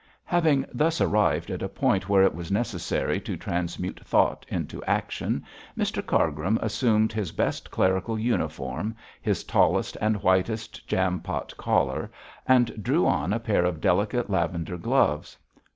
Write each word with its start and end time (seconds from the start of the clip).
Having 0.25 0.65
thus 0.73 0.99
arrived 0.99 1.51
at 1.51 1.61
a 1.61 1.69
point 1.69 2.09
where 2.09 2.23
it 2.23 2.33
was 2.33 2.51
necessary 2.51 3.19
to 3.21 3.37
transmute 3.37 3.99
thought 4.03 4.47
into 4.49 4.83
action, 4.85 5.45
Mr 5.77 6.03
Cargrim 6.03 6.57
assumed 6.59 7.13
his 7.13 7.31
best 7.31 7.69
clerical 7.69 8.17
uniform, 8.17 8.95
his 9.21 9.43
tallest 9.43 9.95
and 10.01 10.23
whitest 10.23 10.87
jam 10.87 11.19
pot 11.19 11.55
collar, 11.55 12.09
and 12.47 12.81
drew 12.81 13.05
on 13.05 13.31
a 13.31 13.39
pair 13.39 13.63
of 13.63 13.79
delicate 13.79 14.27
lavender 14.27 14.75
gloves. 14.79 15.37